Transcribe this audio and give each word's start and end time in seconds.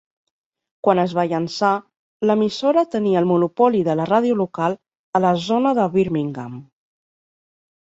Quan 0.85 1.01
es 1.01 1.11
va 1.17 1.25
llançar, 1.33 1.73
l'emissora 2.29 2.85
tenia 2.95 3.21
el 3.21 3.29
monopoli 3.33 3.83
de 3.89 3.97
la 4.01 4.09
ràdio 4.13 4.41
local 4.41 4.79
a 5.19 5.23
la 5.29 5.37
zona 5.47 5.77
de 5.83 5.89
Birmingham. 6.01 6.59